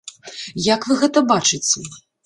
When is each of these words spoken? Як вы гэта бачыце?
Як 0.73 0.81
вы 0.89 0.99
гэта 1.05 1.25
бачыце? 1.31 1.89